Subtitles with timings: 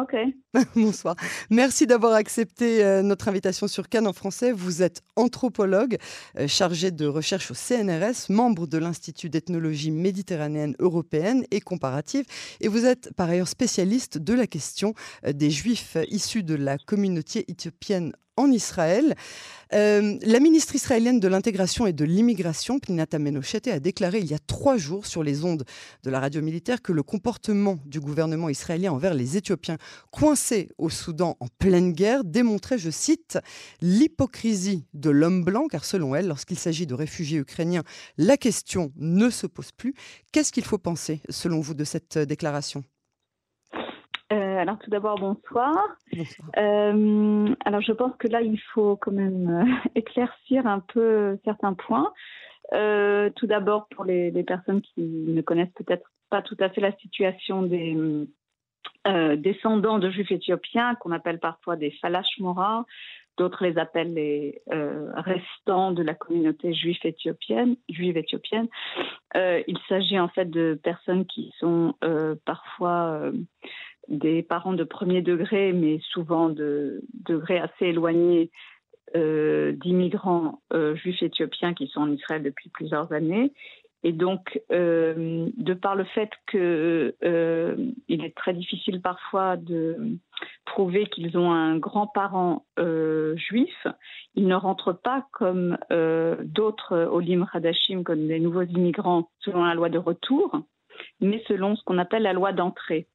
[0.00, 0.14] Ok.
[0.74, 1.16] Bonsoir.
[1.50, 4.50] Merci d'avoir accepté euh, notre invitation sur Cannes en français.
[4.50, 5.98] Vous êtes anthropologue,
[6.38, 12.24] euh, chargé de recherche au CNRS, membre de l'Institut d'ethnologie méditerranéenne européenne et comparative.
[12.62, 14.94] Et vous êtes par ailleurs spécialiste de la question
[15.26, 19.14] euh, des Juifs issus de la communauté éthiopienne en Israël.
[19.74, 24.34] Euh, la ministre israélienne de l'intégration et de l'immigration, Pninata Menochete, a déclaré il y
[24.34, 25.64] a trois jours sur les ondes
[26.02, 29.78] de la radio militaire que le comportement du gouvernement israélien envers les Éthiopiens
[30.10, 33.38] coincés au Soudan en pleine guerre démontrait, je cite,
[33.80, 37.84] l'hypocrisie de l'homme blanc, car selon elle, lorsqu'il s'agit de réfugiés ukrainiens,
[38.18, 39.94] la question ne se pose plus.
[40.32, 42.84] Qu'est-ce qu'il faut penser, selon vous, de cette déclaration?
[44.62, 45.74] Alors tout d'abord, bonsoir.
[46.56, 51.74] Euh, alors je pense que là, il faut quand même euh, éclaircir un peu certains
[51.74, 52.12] points.
[52.70, 57.62] tout d'abord, pour les, personnes qui ne connaissent peut-être pas tout à fait la situation
[57.62, 57.96] des
[59.36, 62.86] descendants de juifs éthiopiens, qu'on appelle parfois des falash mora,
[63.36, 67.76] d'autres les appellent les restants de la communauté juive éthiopienne.
[67.88, 68.68] Juive éthiopienne.
[69.34, 71.94] il s'agit en fait de personnes qui sont
[72.44, 73.32] parfois
[74.12, 78.50] des parents de premier degré, mais souvent de degré assez éloigné
[79.14, 83.52] euh, d'immigrants euh, juifs éthiopiens qui sont en Israël depuis plusieurs années.
[84.04, 87.14] Et donc, euh, de par le fait qu'il
[88.08, 90.18] est très difficile parfois de
[90.64, 92.64] prouver qu'ils ont un grand-parent
[93.36, 93.86] juif,
[94.34, 95.76] ils ne rentrent pas comme
[96.42, 100.62] d'autres Olim Hadashim, comme des nouveaux immigrants, selon la loi de retour,
[101.20, 103.06] mais selon ce qu'on appelle la loi d'entrée.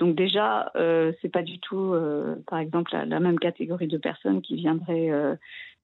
[0.00, 4.40] Donc déjà, euh, c'est pas du tout, euh, par exemple, la, même catégorie de personnes
[4.40, 5.36] qui viendraient euh,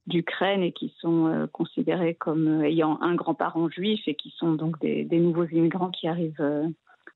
[0.06, 4.80] d'Ukraine et qui sont euh, considérées comme ayant un grand-parent juif et qui sont donc
[4.80, 6.42] des, des nouveaux immigrants qui arrivent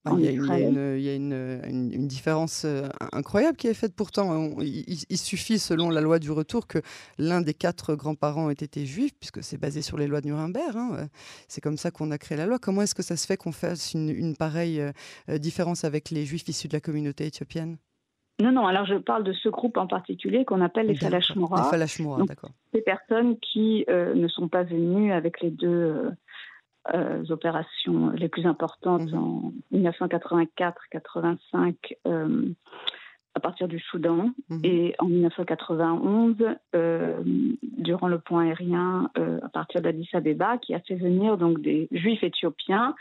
[0.07, 4.59] il, y a, une, différence euh, incroyable qui est faite pourtant.
[4.61, 6.79] il, suffit, selon la loi du retour, que
[7.19, 10.77] l'un des quatre grands-parents ait été juif, puisque c'est basé sur les lois de Nuremberg.
[10.77, 11.09] Hein,
[11.49, 12.59] c'est comme ça qu'on a créé la loi.
[12.59, 16.49] Comment est-ce que ça se fait qu'on fasse une, pareille euh, différence avec les juifs
[16.49, 17.77] issus de la communauté éthiopienne?
[18.41, 21.63] Non, non, alors je parle de ce groupe en particulier qu'on appelle les Falashmora.
[21.63, 22.51] Les Falashmora, d'accord.
[22.73, 26.11] Ces personnes qui euh, ne sont pas venues avec les deux euh,
[27.31, 29.19] opérations les plus importantes mhm.
[29.19, 31.75] en 1984-85
[32.07, 32.53] euh,
[33.35, 34.61] à partir du Soudan mhm.
[34.65, 36.35] et en 1991
[36.75, 37.23] euh,
[37.63, 42.25] durant le point aérien à partir d'Addis Abeba qui a fait venir donc des juifs
[42.25, 42.97] éthiopiens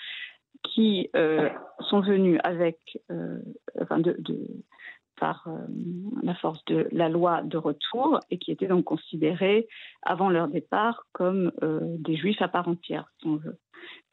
[0.64, 1.10] qui
[1.80, 2.78] sont venus avec
[3.82, 4.16] enfin de,
[5.20, 5.48] par
[6.22, 9.68] la force de la loi de retour et qui étaient donc considérés
[10.04, 13.58] avant leur départ comme des juifs à part entière, si on veut.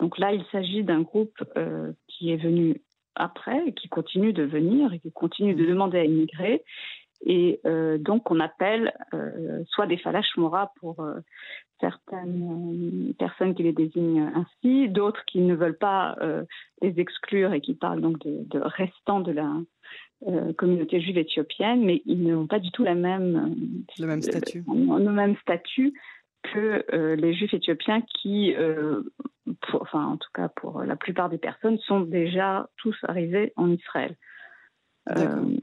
[0.00, 2.82] Donc là, il s'agit d'un groupe euh, qui est venu
[3.14, 6.62] après, et qui continue de venir et qui continue de demander à immigrer.
[7.24, 10.96] Et euh, donc, on appelle euh, soit des falash mora pour
[11.80, 16.16] certaines personnes qui les désignent ainsi, d'autres qui ne veulent pas
[16.82, 19.50] les exclure et qui parlent donc de, de restants de la
[20.56, 24.64] communauté juive éthiopienne, mais ils n'ont pas du tout la même, le même statut.
[24.66, 25.92] le même statut
[26.42, 28.54] que les juifs éthiopiens qui,
[29.48, 33.70] euh, enfin en tout cas pour la plupart des personnes, sont déjà tous arrivés en
[33.70, 34.16] Israël.
[35.10, 35.56] Euh,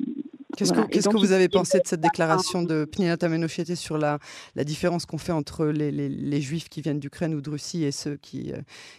[0.58, 4.20] qu'est-ce que, vous avez pensé de cette déclaration de Pninata Menochete sur la,
[4.56, 7.84] la différence qu'on fait entre les, les, les, juifs qui viennent d'Ukraine ou de Russie
[7.84, 8.54] et ceux qui,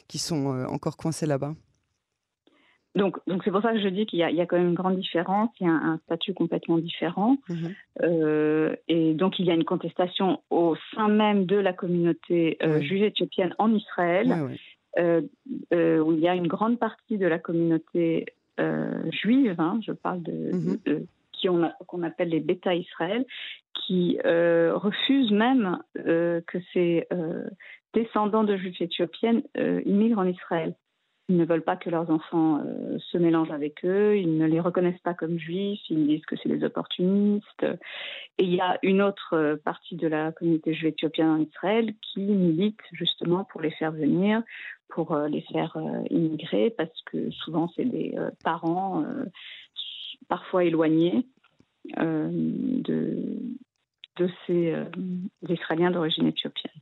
[0.07, 1.55] qui sont encore coincés là-bas?
[2.95, 4.75] Donc, donc c'est pour ça que je dis qu'il y, y, a quand même une
[4.75, 7.75] grande différence, il y a un, statut complètement différent, mhm.
[8.03, 12.81] euh, et donc il y a une contestation au sein même de la communauté euh,
[12.81, 14.55] juive éthiopienne en Israël, euh, euh,
[14.99, 18.27] où il y a une grande partie de la communauté
[18.61, 20.51] euh, juive, hein, je parle de,
[21.47, 23.27] on qu'on appelle les bêta Israël,
[23.75, 27.07] qui refusent même que ces
[27.93, 29.43] descendants de juifs éthiopiennes
[29.85, 30.75] immigrent en Israël.
[31.31, 34.61] Ils ne veulent pas que leurs enfants euh, se mélangent avec eux, ils ne les
[34.61, 37.65] reconnaissent pas comme juifs, ils disent que c'est des opportunistes.
[38.37, 41.95] Et il y a une autre euh, partie de la communauté juive éthiopienne en Israël
[42.03, 44.43] qui milite justement pour les faire venir,
[44.91, 45.79] pour euh, les faire
[46.11, 49.03] immigrer, parce que souvent c'est des parents
[50.29, 51.27] parfois éloignés
[51.97, 53.17] de,
[54.17, 54.85] de ces euh,
[55.49, 56.73] Israéliens d'origine éthiopienne.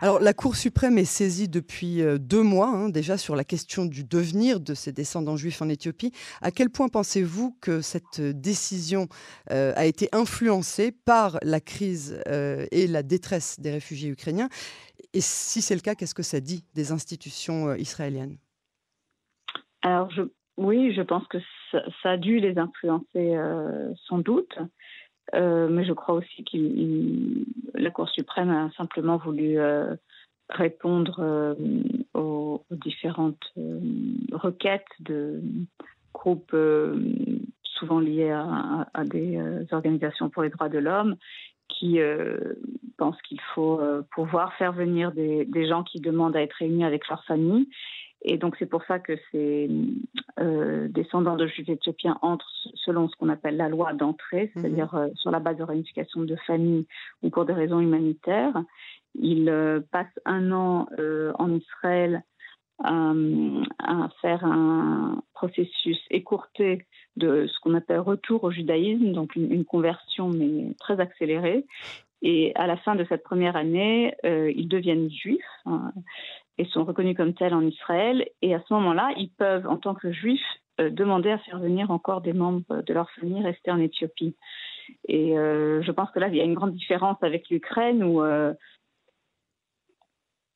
[0.00, 3.86] Alors la Cour suprême est saisie depuis euh, deux mois hein, déjà sur la question
[3.86, 6.12] du devenir de ces descendants juifs en Éthiopie.
[6.42, 9.08] À quel point pensez-vous que cette décision
[9.50, 12.22] euh, a été influencée par la crise
[12.70, 14.48] et la détresse des réfugiés ukrainiens?
[15.14, 18.36] Et si c'est le cas, qu'est-ce que ça dit des institutions israéliennes?
[19.82, 20.22] Alors je,
[20.56, 21.38] oui, je pense que
[21.70, 23.36] ça, a dû les influencer
[24.08, 24.58] sans doute.
[25.32, 29.58] Mais je crois aussi que la Cour suprême a simplement voulu
[30.48, 31.56] répondre
[32.14, 33.52] aux, différentes
[34.32, 35.40] requêtes de
[36.12, 36.56] groupes
[37.64, 39.40] souvent liés à, des
[39.72, 41.16] organisations pour les droits de l'homme
[41.68, 41.98] qui
[42.98, 43.80] pensent qu'il faut
[44.14, 47.68] pouvoir faire venir des, des, gens qui demandent à être réunis avec leur famille
[48.24, 49.68] et donc c'est pour ça que ces
[50.38, 54.62] euh, descendants de juifs éthiopiens entrent selon ce qu'on appelle la loi d'entrée, mhm.
[54.62, 56.86] c'est-à-dire euh, sur la base de réunification de famille
[57.22, 58.62] ou pour des raisons humanitaires.
[59.14, 60.86] Ils euh, passent un an
[61.38, 62.22] en Israël
[62.84, 66.84] à faire un processus écourté
[67.16, 71.64] de ce qu'on appelle retour au judaïsme, donc une, une, conversion mais très accélérée.
[72.22, 75.44] Et à la fin de cette première année, ils deviennent juifs.
[75.66, 75.92] Hein,
[76.58, 78.26] et sont reconnus comme tels en Israël.
[78.42, 80.40] Et à ce moment-là, ils peuvent, en tant que juifs,
[80.80, 84.34] euh, demander à faire venir encore des membres de leur famille restés en Éthiopie.
[85.06, 88.22] Et euh, je pense que là, il y a une grande différence avec l'Ukraine où,
[88.22, 88.54] euh,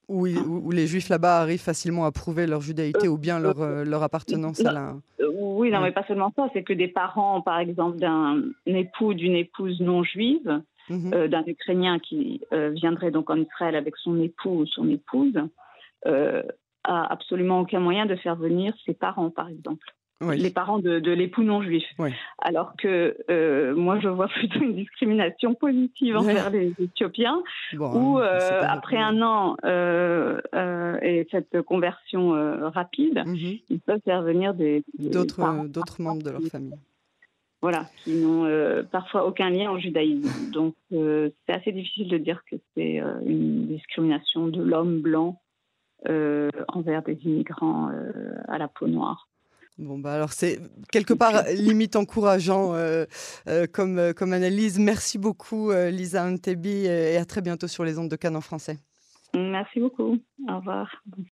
[0.08, 4.02] où, où, les juifs là-bas arrivent facilement à prouver leur judaïté ou bien leur, leur
[4.02, 4.94] appartenance à la...
[5.38, 9.36] Oui, non, mais pas seulement ça, c'est que des parents, par exemple, d'un époux, d'une
[9.36, 11.28] épouse non juive, mhm.
[11.28, 15.38] d'un Ukrainien qui viendrait donc en Israël avec son époux ou son épouse,
[16.04, 19.86] a absolument aucun moyen de faire venir ses parents, par exemple.
[20.22, 21.84] Les parents de, l'époux non juif.
[22.38, 27.42] Alors que euh, moi, je vois plutôt une discrimination positive envers les Éthiopiens,
[27.78, 29.56] où euh, après un an
[31.02, 32.30] et cette conversion
[32.70, 33.58] rapide, mhm.
[33.68, 36.78] ils peuvent faire venir d'autres membres de leur famille.
[37.62, 40.50] Voilà, qui n'ont parfois aucun lien au judaïsme.
[40.50, 45.45] Donc, c'est assez difficile de dire que c'est une discrimination de l'homme blanc euh,
[46.68, 48.10] envers des immigrants euh,
[48.48, 49.28] à la peau noire.
[49.78, 50.58] Bon, bah alors c'est
[50.90, 53.04] quelque part limite encourageant euh,
[53.72, 54.78] comme, comme analyse.
[54.78, 58.78] Merci beaucoup Lisa Antebi et à très bientôt sur les ondes de Cannes en français.
[59.34, 60.18] Merci beaucoup.
[60.48, 61.02] Au revoir.